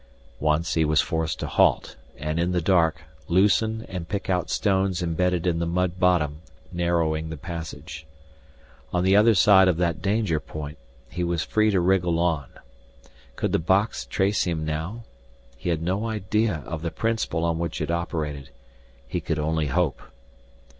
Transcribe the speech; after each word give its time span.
Once 0.39 0.73
he 0.73 0.83
was 0.83 0.99
forced 0.99 1.39
to 1.39 1.45
halt 1.45 1.95
and, 2.17 2.39
in 2.39 2.53
the 2.53 2.59
dark, 2.59 3.03
loosen 3.27 3.85
and 3.87 4.09
pick 4.09 4.31
out 4.31 4.49
stones 4.49 5.03
embedded 5.03 5.45
in 5.45 5.59
the 5.59 5.67
mud 5.67 5.99
bottom 5.99 6.41
narrowing 6.71 7.29
the 7.29 7.37
passage. 7.37 8.07
On 8.91 9.03
the 9.03 9.15
other 9.15 9.35
side 9.35 9.67
of 9.67 9.77
that 9.77 10.01
danger 10.01 10.39
point, 10.39 10.79
he 11.11 11.23
was 11.23 11.43
free 11.43 11.69
to 11.69 11.79
wriggle 11.79 12.17
on. 12.17 12.49
Could 13.35 13.51
the 13.51 13.59
box 13.59 14.03
trace 14.07 14.45
him 14.45 14.65
now? 14.65 15.03
He 15.55 15.69
had 15.69 15.83
no 15.83 16.07
idea 16.07 16.63
of 16.65 16.81
the 16.81 16.89
principle 16.89 17.43
on 17.45 17.59
which 17.59 17.79
it 17.79 17.91
operated; 17.91 18.49
he 19.07 19.21
could 19.21 19.37
only 19.37 19.67
hope. 19.67 20.01